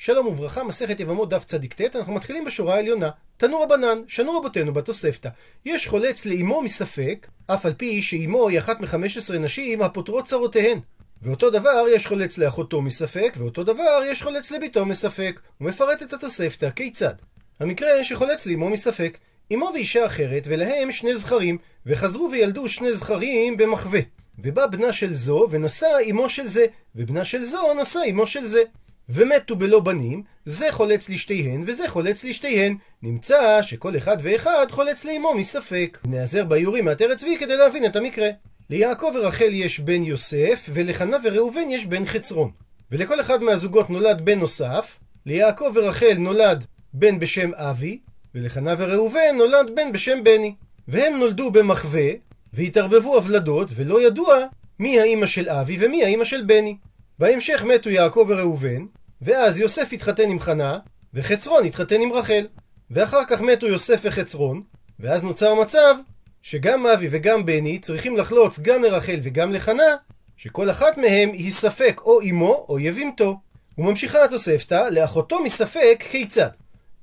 שלום 0.00 0.26
וברכה, 0.26 0.64
מסכת 0.64 1.00
יבמות 1.00 1.28
דף 1.30 1.44
צ"ט, 1.44 1.96
אנחנו 1.96 2.12
מתחילים 2.12 2.44
בשורה 2.44 2.74
העליונה. 2.74 3.10
תנו 3.36 3.60
רבנן, 3.60 3.98
שנו 4.08 4.38
רבותינו 4.38 4.72
בתוספתא. 4.72 5.28
יש 5.64 5.86
חולץ 5.86 6.26
לאמו 6.26 6.62
מספק, 6.62 7.26
אף 7.46 7.66
על 7.66 7.72
פי 7.72 8.02
שאמו 8.02 8.48
היא 8.48 8.58
אחת 8.58 8.80
מחמש 8.80 9.16
עשרה 9.16 9.38
נשים 9.38 9.82
הפותרות 9.82 10.24
צרותיהן. 10.24 10.80
ואותו 11.22 11.50
דבר 11.50 11.84
יש 11.94 12.06
חולץ 12.06 12.38
לאחותו 12.38 12.82
מספק, 12.82 13.34
ואותו 13.38 13.64
דבר 13.64 14.00
יש 14.06 14.22
חולץ 14.22 14.50
לביתו 14.50 14.86
מספק. 14.86 15.40
הוא 15.58 15.68
מפרט 15.68 16.02
את 16.02 16.12
התוספתא, 16.12 16.70
כיצד? 16.70 17.14
המקרה 17.60 18.04
שחולץ 18.04 18.46
לאמו 18.46 18.70
מספק, 18.70 19.18
אמו 19.54 19.70
ואישה 19.74 20.06
אחרת, 20.06 20.42
ולהם 20.46 20.92
שני 20.92 21.16
זכרים, 21.16 21.58
וחזרו 21.86 22.28
וילדו 22.32 22.68
שני 22.68 22.92
זכרים 22.92 23.56
במחווה. 23.56 24.00
ובא 24.38 24.66
בנה 24.66 24.92
של 24.92 25.14
זו, 25.14 25.46
ונשא 25.50 25.86
אמו 26.10 26.28
של 26.28 26.48
זה, 26.48 26.66
ובנה 26.94 27.24
של 27.24 27.44
זו 27.44 27.74
נשא 27.80 28.00
אמו 28.10 28.26
של 28.26 28.44
זה. 28.44 28.62
ומתו 29.08 29.56
בלא 29.56 29.80
בנים, 29.80 30.22
זה 30.44 30.66
חולץ 30.70 31.08
לשתיהן 31.08 31.62
וזה 31.66 31.88
חולץ 31.88 32.24
לשתיהן. 32.24 32.76
נמצא 33.02 33.62
שכל 33.62 33.96
אחד 33.96 34.16
ואחד 34.22 34.66
חולץ 34.70 35.04
לאמו 35.04 35.34
מספק. 35.34 35.98
נעזר 36.06 36.44
באיורים 36.44 36.84
מהתרץ 36.84 37.20
צבי 37.20 37.36
כדי 37.38 37.56
להבין 37.56 37.84
את 37.84 37.96
המקרה. 37.96 38.28
ליעקב 38.70 39.12
ורחל 39.14 39.50
יש 39.50 39.80
בן 39.80 40.02
יוסף, 40.02 40.68
ולחנה 40.72 41.16
וראובן 41.24 41.70
יש 41.70 41.86
בן 41.86 42.04
חצרון. 42.04 42.50
ולכל 42.92 43.20
אחד 43.20 43.42
מהזוגות 43.42 43.90
נולד 43.90 44.24
בן 44.24 44.38
נוסף, 44.38 44.98
ליעקב 45.26 45.72
ורחל 45.74 46.14
נולד 46.18 46.64
בן 46.92 47.18
בשם 47.18 47.54
אבי, 47.54 47.98
ולחנה 48.34 48.74
וראובן 48.78 49.36
נולד 49.36 49.70
בן 49.74 49.92
בשם 49.92 50.24
בני. 50.24 50.54
והם 50.88 51.18
נולדו 51.18 51.50
במחווה, 51.50 52.10
והתערבבו 52.52 53.14
הוולדות, 53.14 53.68
ולא 53.74 54.06
ידוע 54.06 54.36
מי 54.78 55.00
האימא 55.00 55.26
של 55.26 55.48
אבי 55.48 55.76
ומי 55.80 56.04
האימא 56.04 56.24
של 56.24 56.42
בני. 56.44 56.76
בהמשך 57.18 57.64
מתו 57.64 57.90
יעקב 57.90 58.26
וראובן, 58.28 58.86
ואז 59.22 59.58
יוסף 59.58 59.88
התחתן 59.92 60.30
עם 60.30 60.40
חנה, 60.40 60.78
וחצרון 61.14 61.64
התחתן 61.64 62.00
עם 62.00 62.12
רחל. 62.12 62.46
ואחר 62.90 63.24
כך 63.28 63.40
מתו 63.40 63.66
יוסף 63.66 64.00
וחצרון, 64.04 64.62
ואז 65.00 65.22
נוצר 65.22 65.54
מצב 65.54 65.94
שגם 66.42 66.86
אבי 66.86 67.08
וגם 67.10 67.46
בני 67.46 67.78
צריכים 67.78 68.16
לחלוץ 68.16 68.58
גם 68.58 68.82
לרחל 68.82 69.18
וגם 69.22 69.52
לחנה, 69.52 69.96
שכל 70.36 70.70
אחת 70.70 70.96
מהם 70.96 71.32
היא 71.32 71.50
ספק 71.50 72.00
או 72.04 72.20
אמו 72.30 72.66
או 72.68 72.78
יבימתו. 72.78 73.36
וממשיכה 73.78 74.24
התוספתא, 74.24 74.88
לאחותו 74.90 75.42
מספק 75.42 76.04
כיצד? 76.10 76.48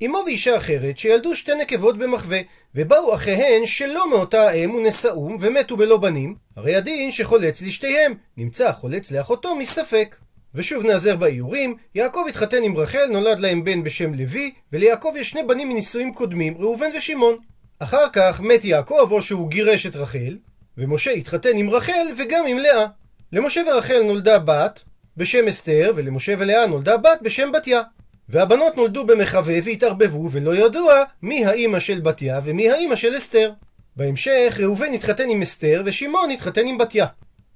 אמו 0.06 0.22
ואישה 0.26 0.58
אחרת 0.58 0.98
שילדו 0.98 1.36
שתי 1.36 1.56
נקבות 1.56 1.98
במחווה, 1.98 2.40
ובאו 2.76 3.14
אחיהן 3.14 3.66
שלא 3.66 4.10
מאותה 4.10 4.50
האם 4.50 4.76
ונשאום 4.76 5.38
ומתו 5.42 5.78
בלא 5.78 5.98
בנים, 5.98 6.36
הרי 6.56 6.76
הדין 6.76 7.12
שחולץ 7.12 7.62
לשתיהם, 7.62 8.14
נמצא 8.38 8.72
חולץ 8.72 9.12
לאחותו 9.12 9.56
מספק. 9.56 10.16
ושוב 10.56 10.86
נעזר 10.86 11.16
באיורים, 11.16 11.76
יעקב 11.96 12.26
התחתן 12.30 12.64
עם 12.64 12.78
רחל, 12.78 13.06
נולד 13.12 13.40
להם 13.40 13.64
בן 13.64 13.84
בשם 13.84 14.14
לוי, 14.14 14.52
וליעקב 14.74 15.14
יש 15.18 15.30
שני 15.30 15.44
בנים 15.44 15.70
מנישואים 15.70 16.14
קודמים, 16.14 16.58
ראובן 16.58 16.90
ושמעון. 16.98 17.38
אחר 17.80 18.10
כך 18.14 18.42
מת 18.42 18.66
יעקב 18.66 19.08
או 19.12 19.22
שהוא 19.22 19.50
גירש 19.50 19.86
את 19.86 19.96
רחל, 19.96 20.38
ומשה 20.78 21.12
התחתן 21.12 21.58
עם 21.58 21.70
רחל 21.70 22.08
וגם 22.18 22.46
עם 22.48 22.58
לאה. 22.58 22.86
למשה 23.32 23.62
ורחל 23.68 24.02
נולדה 24.04 24.40
בת 24.40 24.84
בשם 25.18 25.48
אסתר, 25.48 25.94
ולמשה 25.96 26.34
ולאה 26.38 26.68
נולדה 26.68 26.98
בת 26.98 27.20
בשם 27.22 27.52
בתיה. 27.52 27.82
והבנות 28.30 28.78
נולדו 28.78 29.06
במחווה 29.06 29.56
והתערבבו, 29.64 30.30
ולא 30.32 30.56
ידוע 30.56 31.04
מי 31.22 31.46
האימא 31.46 31.80
של 31.80 32.00
בתיה 32.00 32.40
ומי 32.44 32.72
האימא 32.72 32.96
של 32.96 33.18
אסתר. 33.18 33.52
בהמשך 33.96 34.58
ראובן 34.60 34.94
התחתן 34.94 35.30
עם 35.30 35.42
אסתר 35.42 35.82
ושמעון 35.86 36.32
התחתן 36.32 36.68
עם 36.68 36.78
בתיה. 36.78 37.06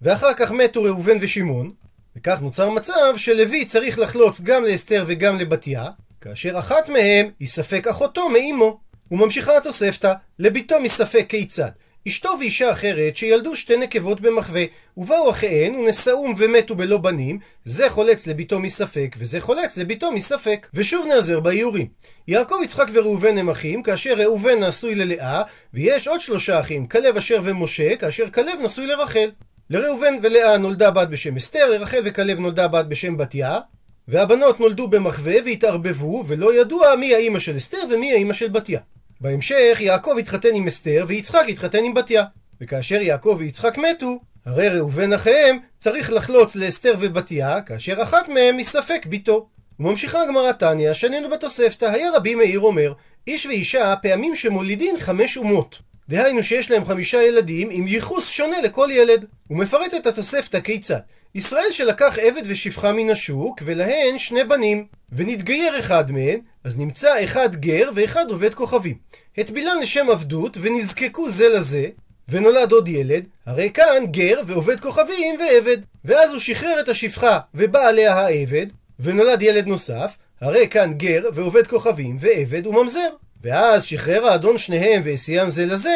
ואחר 0.01 0.33
כך 0.33 0.51
מתו 0.51 0.83
ראובן 0.83 1.17
ושמעון, 1.21 1.71
וכך 2.15 2.41
נוצר 2.41 2.69
מצב 2.69 3.13
שלוי 3.17 3.65
צריך 3.65 3.99
לחלוץ 3.99 4.41
גם 4.41 4.63
לאסתר 4.63 5.05
וגם 5.07 5.37
לבתיה, 5.37 5.89
כאשר 6.21 6.59
אחת 6.59 6.89
מהם 6.89 7.29
היא 7.39 7.47
ספק 7.47 7.87
אחותו 7.87 8.29
מאימו. 8.29 8.79
וממשיכה 9.11 9.57
התוספתא, 9.57 10.13
לביתו 10.39 10.79
מספק 10.79 11.25
כיצד? 11.29 11.69
אשתו 12.07 12.35
ואישה 12.39 12.71
אחרת 12.71 13.15
שילדו 13.15 13.55
שתי 13.55 13.77
נקבות 13.77 14.21
במחווה, 14.21 14.63
ובאו 14.97 15.29
אחיהן 15.29 15.75
ונשאום 15.75 16.33
ומתו 16.37 16.75
בלא 16.75 16.97
בנים, 16.97 17.39
זה 17.65 17.89
חולץ 17.89 18.27
לביתו 18.27 18.59
מספק, 18.59 19.15
וזה 19.19 19.41
חולץ 19.41 19.77
לביתו 19.77 20.11
מספק. 20.11 20.67
ושוב 20.73 21.05
נעזר 21.05 21.39
באיורים. 21.39 21.87
יעקב, 22.27 22.55
יצחק 22.63 22.87
וראובן 22.93 23.37
הם 23.37 23.49
אחים, 23.49 23.83
כאשר 23.83 24.13
ראובן 24.13 24.63
נשוי 24.63 24.95
ללאה, 24.95 25.41
ויש 25.73 26.07
עוד 26.07 26.21
שלושה 26.21 26.59
אחים, 26.59 26.87
כלב 26.87 27.17
אשר 27.17 27.39
ומשה, 27.43 27.95
כאשר 27.95 28.29
כלב 28.29 28.59
נשוי 28.63 28.85
לרחל. 28.85 29.29
לראובן 29.69 30.13
ולאה 30.21 30.57
נולדה 30.57 30.91
בת 30.91 31.07
בשם 31.07 31.35
אסתר, 31.35 31.69
לרחל 31.69 32.01
וכלב 32.05 32.39
נולדה 32.39 32.67
בת 32.67 32.85
בשם 32.85 33.17
בתיה, 33.17 33.59
והבנות 34.07 34.59
נולדו 34.59 34.87
במחווה 34.87 35.35
והתערבבו, 35.45 36.23
ולא 36.27 36.61
ידוע 36.61 36.95
מי 36.95 37.15
האימא 37.15 37.39
של 37.39 37.57
אסתר 37.57 37.77
ומי 37.91 38.11
האימא 38.11 38.33
של 38.33 38.47
בתיה. 38.47 38.79
בהמשך 39.21 39.77
יעקב 39.79 40.15
התחתן 40.19 40.55
עם 40.55 40.67
אסתר 40.67 41.05
ויצחק 41.07 41.45
התחתן 41.49 41.83
עם 41.83 41.93
בתיה. 41.93 42.23
וכאשר 42.61 43.01
יעקב 43.01 43.35
ויצחק 43.39 43.77
מתו, 43.77 44.19
הרי 44.45 44.69
ראובן 44.69 45.13
אחיהם 45.13 45.59
צריך 45.77 46.11
לחלוץ 46.11 46.55
לאסתר 46.55 46.95
ובתיה, 46.99 47.61
כאשר 47.61 48.03
אחת 48.03 48.29
מהם 48.29 48.57
מספק 48.57 49.05
ביתו. 49.05 49.49
וממשיכה 49.79 50.21
הגמרא 50.21 50.51
תניא, 50.51 50.93
שנינו 50.93 51.29
בתוספתא, 51.29 51.85
היה 51.85 52.11
רבי 52.15 52.35
מאיר 52.35 52.59
אומר, 52.59 52.93
איש 53.27 53.45
ואישה 53.45 53.95
פעמים 54.01 54.35
שמולידין 54.35 54.99
חמש 54.99 55.37
אומות. 55.37 55.79
דהיינו 56.09 56.43
שיש 56.43 56.71
להם 56.71 56.85
חמישה 56.85 57.23
ילדים 57.23 57.69
עם 57.71 57.87
ייחוס 57.87 58.29
שונה 58.29 58.61
לכל 58.61 58.87
ילד. 58.91 59.25
הוא 59.47 59.57
מפרט 59.57 59.93
את 59.93 60.07
התוספתא 60.07 60.59
כיצד. 60.59 60.99
ישראל 61.35 61.71
שלקח 61.71 62.17
עבד 62.21 62.41
ושפחה 62.45 62.91
מן 62.91 63.09
השוק, 63.09 63.61
ולהן 63.65 64.17
שני 64.17 64.43
בנים. 64.43 64.85
ונתגייר 65.11 65.79
אחד 65.79 66.11
מהן, 66.11 66.39
אז 66.63 66.77
נמצא 66.77 67.23
אחד 67.23 67.55
גר 67.55 67.89
ואחד 67.95 68.25
עובד 68.31 68.53
כוכבים. 68.53 68.97
הטבילן 69.37 69.79
לשם 69.81 70.09
עבדות, 70.09 70.57
ונזקקו 70.61 71.29
זה 71.29 71.49
לזה, 71.49 71.87
ונולד 72.29 72.71
עוד 72.71 72.87
ילד, 72.87 73.23
הרי 73.45 73.71
כאן 73.73 74.03
גר 74.11 74.41
ועובד 74.45 74.79
כוכבים 74.79 75.39
ועבד. 75.39 75.77
ואז 76.05 76.31
הוא 76.31 76.39
שחרר 76.39 76.79
את 76.79 76.89
השפחה, 76.89 77.39
ובא 77.55 77.87
עליה 77.87 78.13
העבד, 78.13 78.67
ונולד 78.99 79.41
ילד 79.41 79.67
נוסף, 79.67 80.17
הרי 80.41 80.67
כאן 80.67 80.93
גר 80.93 81.23
ועובד 81.33 81.67
כוכבים 81.67 82.17
ועבד 82.19 82.67
וממזר. 82.67 83.09
ואז 83.41 83.83
שחרר 83.83 84.25
האדון 84.25 84.57
שניהם 84.57 85.01
והסיעם 85.05 85.49
זה 85.49 85.65
לזה, 85.65 85.95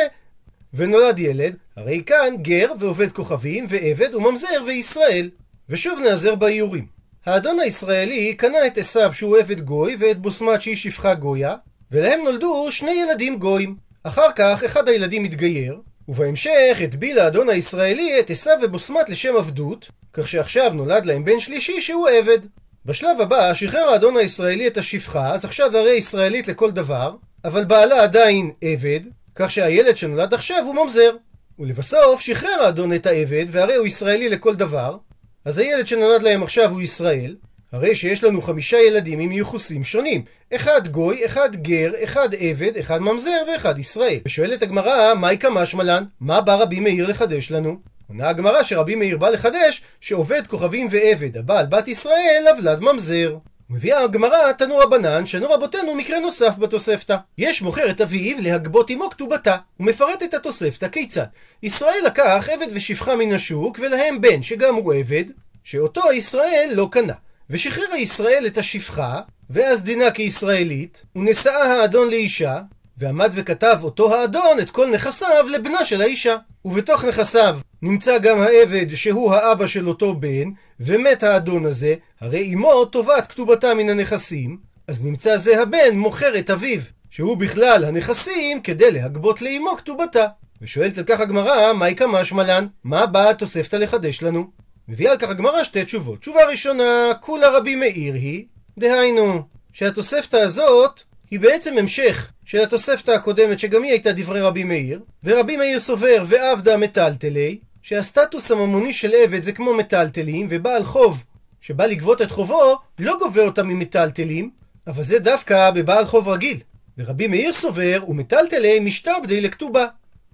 ונולד 0.74 1.20
ילד, 1.20 1.56
הרי 1.78 2.04
כאן 2.06 2.36
גר 2.42 2.72
ועובד 2.80 3.12
כוכבים 3.12 3.66
ועבד 3.70 4.16
וממזר 4.16 4.64
וישראל. 4.68 5.30
ושוב 5.70 6.00
נעזר 6.00 6.36
באיורים. 6.36 6.86
האדון 7.26 7.60
הישראלי 7.60 8.36
קנה 8.36 8.68
את 8.68 8.78
עשיו 8.78 9.14
שהוא 9.14 9.38
עבד 9.38 9.62
גוי 9.62 9.96
ואת 10.00 10.20
בוסמת 10.20 10.62
שהיא 10.62 10.76
שפחה 10.76 11.14
גויה, 11.14 11.56
ולהם 11.92 12.20
נולדו 12.24 12.68
שני 12.72 12.92
ילדים 12.92 13.40
גויים. 13.40 13.76
אחר 14.04 14.32
כך 14.36 14.64
אחד 14.64 14.90
הילדים 14.90 15.24
התגייר, 15.24 15.80
ובהמשך 16.08 16.78
הטביל 16.84 17.20
האדון 17.20 17.50
הישראלי 17.50 18.20
את 18.20 18.30
עשיו 18.30 18.58
ובוסמת 18.62 19.10
לשם 19.10 19.36
עבדות, 19.36 19.88
כך 20.14 20.28
שעכשיו 20.28 20.74
נולד 20.74 21.06
להם 21.06 21.26
בן 21.26 21.40
שלישי 21.40 21.82
שהוא 21.82 22.10
עבד. 22.10 22.40
בשלב 22.86 23.22
הבא 23.22 23.54
שחרר 23.54 23.90
האדון 23.90 24.18
הישראלי 24.18 24.68
את 24.68 24.78
השפחה, 24.78 25.34
אז 25.34 25.46
עכשיו 25.46 25.78
הרי 25.78 25.92
ישראלית 25.92 26.48
לכל 26.48 26.72
דבר, 26.72 27.16
אבל 27.46 27.66
בעלה 27.66 28.04
עדיין 28.04 28.52
עבד, 28.62 29.00
כך 29.36 29.52
שהילד 29.52 29.98
שנולד 29.98 30.34
עכשיו 30.34 30.64
הוא 30.66 30.76
ממזר. 30.76 31.12
ולבסוף 31.60 32.22
שחרר 32.22 32.62
האדון 32.64 32.94
את 32.94 33.06
העבד, 33.06 33.46
והרי 33.52 33.76
הוא 33.76 33.88
ישראלי 33.88 34.30
לכל 34.30 34.56
דבר, 34.56 34.98
אז 35.46 35.58
הילד 35.58 35.88
שנולד 35.88 36.24
להם 36.24 36.44
עכשיו 36.44 36.72
הוא 36.72 36.82
ישראל, 36.82 37.36
הרי 37.72 37.96
שיש 37.96 38.24
לנו 38.24 38.42
חמישה 38.42 38.78
ילדים 38.78 39.20
עם 39.20 39.32
ייחוסים 39.32 39.84
שונים. 39.84 40.24
אחד 40.56 40.88
גוי, 40.88 41.26
אחד 41.26 41.56
גר, 41.56 41.92
אחד 42.04 42.30
עבד, 42.40 42.78
אחד 42.78 43.02
ממזר 43.02 43.44
ואחד 43.54 43.80
ישראל. 43.80 44.20
ושואלת 44.26 44.62
הגמרא, 44.62 45.14
מהי 45.14 45.38
קמשמע 45.38 45.84
לן? 45.84 46.04
מה 46.20 46.42
בא 46.42 46.56
רבי 46.56 46.80
מאיר 46.80 47.08
לחדש 47.08 47.52
לנו? 47.52 47.78
עונה 48.10 48.30
הגמרא 48.30 48.64
שרבי 48.64 48.96
מאיר 48.96 49.18
בא 49.18 49.30
לחדש 49.30 49.82
שעובד 50.02 50.48
כוכבים 50.48 50.88
ועבד, 50.92 51.38
הבעל 51.38 51.66
בת 51.66 51.88
ישראל, 51.88 52.46
אבלד 52.52 52.80
ממזר. 52.80 53.38
מביאה 53.70 54.04
הגמרא 54.04 54.52
תנו 54.52 54.78
רבנן, 54.78 55.26
שנו 55.26 55.50
רבותינו 55.50 55.96
מקרה 55.96 56.20
נוסף 56.20 56.58
בתוספתא. 56.58 57.16
יש 57.38 57.62
מוכר 57.62 57.90
את 57.90 58.02
אביו 58.02 58.38
להגבות 58.42 58.90
עמו 58.90 59.10
כתובתה. 59.10 59.56
הוא 59.78 59.88
מפרט 59.88 60.24
את 60.24 60.34
התוספתא 60.34 60.88
כיצד. 60.88 61.26
ישראל 61.64 62.00
לקח 62.06 62.50
עבד 62.52 62.68
ושפחה 62.74 63.16
מן 63.16 63.34
השוק, 63.34 63.80
ולהם 63.82 64.22
בן 64.22 64.42
שגם 64.42 64.76
הוא 64.76 64.94
עבד, 64.94 65.26
שאותו 65.64 66.12
ישראל 66.14 66.70
לא 66.74 66.88
קנה. 66.92 67.14
ושחרר 67.50 67.96
ישראל 67.96 68.44
את 68.48 68.58
השפחה, 68.58 69.20
ואז 69.50 69.84
דינה 69.84 70.12
כישראלית, 70.12 71.04
ונשאה 71.16 71.82
האדון 71.82 72.08
לאישה, 72.10 72.62
ועמד 72.98 73.32
וכתב 73.34 73.80
אותו 73.84 74.16
האדון 74.16 74.60
את 74.62 74.70
כל 74.70 74.90
נכסיו 74.92 75.48
לבנה 75.52 75.86
של 75.86 76.02
האישה. 76.02 76.36
ובתוך 76.66 77.06
נכסיו 77.06 77.60
נמצא 77.82 78.18
גם 78.18 78.40
העבד 78.40 78.96
שהוא 78.96 79.34
האבא 79.34 79.68
של 79.68 79.88
אותו 79.88 80.14
בן, 80.16 80.50
ומת 80.86 81.24
האדון 81.24 81.66
הזה, 81.66 81.96
הרי 82.22 82.54
אמו 82.54 82.86
תובעת 82.86 83.28
כתובתה 83.28 83.74
מן 83.74 83.90
הנכסים, 83.90 84.58
אז 84.88 85.04
נמצא 85.04 85.38
זה 85.38 85.62
הבן 85.62 85.98
מוכר 85.98 86.40
את 86.40 86.50
אביו, 86.50 86.82
שהוא 87.10 87.38
בכלל 87.38 87.86
הנכסים 87.86 88.62
כדי 88.62 88.92
להגבות 88.92 89.42
לאמו 89.42 89.78
כתובתה. 89.78 90.26
ושואלת 90.62 90.98
על 90.98 91.04
כך 91.04 91.20
הגמרא, 91.20 91.74
מהי 91.74 91.96
קמשמע 91.96 92.44
לן? 92.44 92.68
מה 92.84 93.06
באה 93.06 93.30
התוספתא 93.30 93.76
לחדש 93.76 94.24
לנו? 94.24 94.48
מביאה 94.88 95.12
על 95.12 95.18
כך 95.18 95.30
הגמרא 95.30 95.64
שתי 95.64 95.86
תשובות. 95.86 96.20
תשובה 96.20 96.46
ראשונה, 96.46 97.12
כולה 97.20 97.58
רבי 97.58 97.76
מאיר 97.76 98.14
היא, 98.14 98.46
דהיינו, 98.80 99.42
שהתוספתא 99.74 100.38
הזאת 100.38 101.02
היא 101.32 101.40
בעצם 101.40 101.78
המשך 101.78 102.32
של 102.46 102.58
התוספתא 102.58 103.12
הקודמת 103.12 103.60
שגם 103.60 103.84
היא 103.84 103.92
הייתה 103.92 104.12
דברי 104.12 104.42
רבי 104.42 104.64
מאיר, 104.64 105.00
ורבי 105.24 105.58
מאיר 105.58 105.80
סובר 105.80 106.26
ועבדה 106.28 106.78
מטלטלי, 106.78 107.60
שהסטטוס 107.84 108.52
הממוני 108.52 108.94
של 108.94 109.12
עבד 109.24 109.44
זה 109.44 109.52
כמו 109.52 109.74
מטלטלים, 109.74 110.48
ובעל 110.50 110.84
חוב 110.84 111.24
שבא 111.62 111.86
לגבות 111.86 112.22
את 112.22 112.32
חובו, 112.32 112.78
לא 113.00 113.16
גובה 113.20 113.42
אותם 113.42 113.68
ממטלטלים, 113.68 114.50
אבל 114.88 115.04
זה 115.04 115.20
דווקא 115.20 115.72
בבעל 115.72 116.06
חוב 116.06 116.30
רגיל. 116.30 116.58
ורבי 116.98 117.28
מאיר 117.28 117.54
סובר, 117.54 118.04
ומטלטלי 118.08 118.80
משתעבדי 118.80 119.42
לכתובה, 119.42 119.86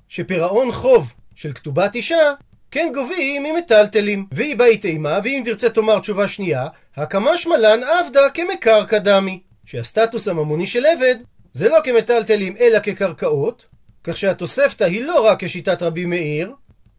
שפירעון 0.10 0.72
חוב 0.72 1.14
של 1.36 1.54
כתובת 1.54 1.96
אישה, 1.96 2.34
כן 2.72 2.92
גובים 2.94 3.44
ממטלטלים. 3.44 4.26
והיא 4.32 4.56
באית 4.56 4.86
אימה, 4.86 5.20
ואם 5.24 5.42
תרצה 5.46 5.70
תאמר 5.70 6.00
תשובה 6.00 6.28
שנייה, 6.28 6.68
הקמה 6.96 7.38
שמלן 7.38 7.80
עבדה 7.84 8.30
כמקרקע 8.30 8.98
דמי. 8.98 9.40
שהסטטוס 9.66 10.28
הממוני 10.28 10.68
של 10.68 10.86
עבד 10.86 11.16
זה 11.54 11.70
לא 11.70 11.78
כמטלטלים 11.84 12.56
אלא 12.60 12.80
כקרקעות, 12.80 13.66
כך 14.04 14.18
שהתוספתא 14.18 14.84
היא 14.84 15.04
לא 15.04 15.26
רק 15.26 15.44
כשיטת 15.44 15.84
רבי 15.84 16.06
מאיר, 16.06 16.54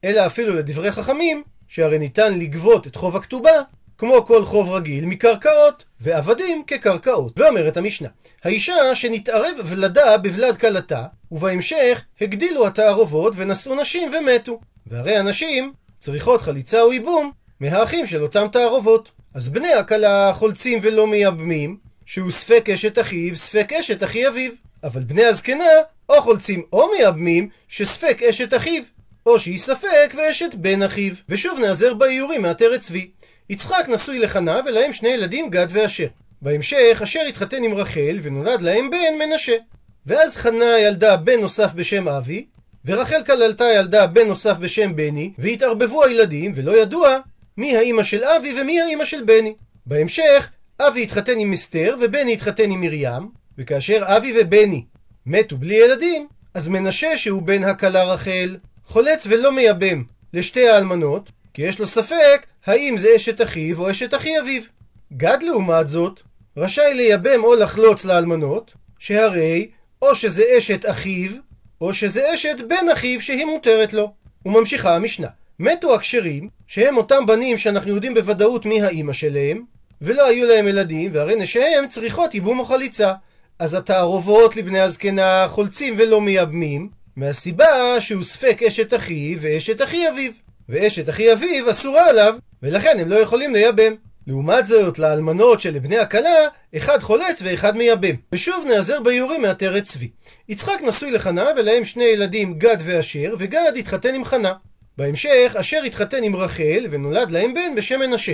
אלא 0.05 0.26
אפילו 0.26 0.55
לדברי 0.55 0.93
חכמים, 0.93 1.43
שהרי 1.69 1.99
ניתן 1.99 2.38
לגבות 2.38 2.87
את 2.87 2.97
חוב 2.97 3.17
הכתובה 3.17 3.52
כמו 3.99 4.26
כל 4.26 4.44
חוב 4.44 4.70
רגיל 4.70 5.06
מקרקעות, 5.06 5.85
ועבדים 6.00 6.62
כקרקעות. 6.67 7.41
ואומרת 7.41 7.76
המשנה, 7.76 8.08
האישה 8.44 8.94
שנתערב 8.94 9.56
ולדה 9.64 10.19
בבלד 10.19 10.56
כלתה, 10.56 11.05
ובהמשך 11.31 12.02
הגדילו 12.20 12.67
התערובות 12.67 13.32
ונשאו 13.37 13.75
נשים 13.75 14.12
ומתו. 14.14 14.61
והרי 14.87 15.17
הנשים 15.17 15.73
צריכות 15.99 16.43
חליצה 16.43 16.82
או 16.82 16.93
ייבום 16.93 17.31
מהאחים 17.61 18.06
של 18.06 18.23
אותם 18.23 18.47
תערובות. 18.52 19.11
אז 19.35 19.49
בני 19.49 19.73
הכלה 19.73 20.32
חולצים 20.32 20.79
ולא 20.82 21.06
מייבמים, 21.06 21.76
שהוא 22.06 22.31
ספק 22.31 22.70
אשת 22.75 22.99
אחיו, 22.99 23.37
ספק 23.37 23.73
אשת 23.73 24.05
אחי 24.05 24.29
אביו. 24.29 24.52
אבל 24.85 25.05
בני 25.05 25.25
הזקנה 25.25 25.64
או 26.08 26.23
חולצים 26.23 26.62
או 26.73 26.91
מייבמים, 26.91 27.49
שספק 27.69 28.23
אשת 28.23 28.55
אחיו, 28.55 28.82
או 29.26 29.38
שהיא 29.38 29.58
ספק 29.58 30.14
ואשת 30.19 30.55
בן 30.55 30.82
אחיו. 30.82 31.14
ושוב 31.28 31.58
נעזר 31.58 31.94
באיורים 31.94 32.43
מעטרת 32.43 32.81
צבי. 32.81 33.11
יצחק 33.50 33.84
נשוי 33.88 34.19
לחנה 34.19 34.61
ולהם 34.67 34.93
שני 34.93 35.08
ילדים 35.08 35.50
גד 35.50 35.67
ואשר. 35.70 36.06
בהמשך 36.43 37.00
אשר 37.02 37.20
התחתן 37.28 37.64
עם 37.64 37.75
רחל 37.75 38.19
ונולד 38.22 38.62
להם 38.62 38.90
בן 38.90 39.19
מנשה. 39.19 39.56
ואז 40.06 40.37
חנה 40.37 40.78
ילדה 40.78 41.17
בן 41.17 41.40
נוסף 41.40 41.72
בשם 41.75 42.08
אבי, 42.08 42.46
ורחל 42.84 43.22
כללתה 43.26 43.64
ילדה 43.64 44.06
בן 44.06 44.26
נוסף 44.26 44.56
בשם 44.56 44.96
בני, 44.96 45.32
והתערבבו 45.38 46.05
הילדים 46.05 46.52
ולא 46.55 46.82
ידוע 46.82 47.19
מי 47.56 47.76
האימא 47.76 48.02
של 48.02 48.25
אבי 48.25 48.61
ומי 48.61 48.81
האימא 48.81 49.05
של 49.05 49.25
בני. 49.25 49.55
בהמשך 49.87 50.50
אבי 50.81 51.02
התחתן 51.02 51.38
עם 51.38 51.52
אסתר 51.52 51.96
ובני 52.00 52.32
התחתן 52.32 52.70
עם 52.70 52.81
מרים, 52.81 53.28
וכאשר 53.58 54.02
אבי 54.02 54.34
ובני 54.40 54.84
מתו 55.26 55.56
בלי 55.56 55.75
ילדים, 55.75 56.28
אז 56.55 56.69
מנשה 56.69 57.16
שהוא 57.16 57.43
בן 57.43 57.64
הכלה 57.64 58.05
רחל, 58.05 58.56
חולץ 58.90 59.26
ולא 59.31 59.52
מייבם 59.52 60.02
לשתי 60.34 60.69
האלמנות, 60.69 61.31
כי 61.54 61.62
יש 61.62 61.78
לו 61.78 61.87
ספק 61.87 62.46
האם 62.66 62.98
זה 62.98 63.08
אשת 63.16 63.40
אחיו 63.40 63.81
או 63.81 63.90
אשת 63.90 64.14
אחי 64.14 64.38
אביו. 64.40 64.62
גד 65.12 65.38
לעומת 65.42 65.88
זאת, 65.88 66.20
רשאי 66.56 66.94
לייבם 66.94 67.44
או 67.44 67.54
לחלוץ 67.54 68.04
לאלמנות, 68.04 68.72
שהרי 68.98 69.70
או 70.02 70.14
שזה 70.14 70.44
אשת 70.58 70.90
אחיו, 70.90 71.31
או 71.81 71.94
שזה 71.94 72.34
אשת 72.34 72.56
בן 72.69 72.88
אחיו 72.92 73.22
שהיא 73.22 73.44
מותרת 73.44 73.92
לו. 73.92 74.12
וממשיכה 74.46 74.96
המשנה. 74.96 75.28
מתו 75.58 75.94
הכשרים, 75.94 76.48
שהם 76.66 76.96
אותם 76.96 77.26
בנים 77.26 77.56
שאנחנו 77.56 77.94
יודעים 77.94 78.14
בוודאות 78.14 78.66
מי 78.66 78.82
האימא 78.82 79.12
שלהם, 79.12 79.64
ולא 80.02 80.26
היו 80.26 80.48
להם 80.48 80.69
ילדים, 80.69 81.10
והרי 81.14 81.37
נשיהם 81.37 81.88
צריכות 81.88 82.34
ייבום 82.34 82.58
או 82.58 82.64
חליצה. 82.64 83.12
אז 83.58 83.75
התערובות 83.75 84.56
לבני 84.56 84.81
הזקנה 84.81 85.44
חולצים 85.48 85.94
ולא 85.98 86.20
מייבמים, 86.20 87.00
מהסיבה 87.17 88.01
שהוא 88.01 88.25
ספק 88.25 88.62
אשת 88.67 88.95
אחי 88.95 89.37
ואשת 89.41 89.83
אחי 89.83 90.09
אביו. 90.09 90.33
ואשת 90.69 91.09
אחי 91.09 91.33
אביו 91.33 91.71
אסורה 91.71 92.09
עליו, 92.09 92.35
ולכן 92.62 92.97
הם 93.01 93.09
לא 93.09 93.17
יכולים 93.17 93.53
לייבם. 93.53 93.95
לעומת 94.27 94.67
זאת, 94.67 94.99
לאלמנות 94.99 95.61
שלבני 95.61 95.99
הכלה, 95.99 96.47
אחד 96.77 97.03
חולץ 97.03 97.43
ואחד 97.45 97.77
מייבם. 97.77 98.15
ושוב 98.33 98.65
נעזר 98.69 99.01
באיורים 99.01 99.43
מעטרת 99.43 99.83
צבי. 99.83 100.11
יצחק 100.49 100.81
נשוי 100.83 101.11
לחנה 101.11 101.45
ולהם 101.57 101.85
שני 101.85 102.05
ילדים 102.05 102.59
גד 102.59 102.77
ואשר, 102.85 103.35
וגד 103.39 103.73
התחתן 103.79 104.15
עם 104.15 104.25
חנה. 104.25 104.53
בהמשך, 104.99 105.57
אשר 105.61 105.83
התחתן 105.83 106.23
עם 106.23 106.37
רחל, 106.37 106.87
ונולד 106.91 107.31
להם 107.31 107.55
בן 107.55 107.75
בשם 107.77 107.99
מנשה. 108.01 108.33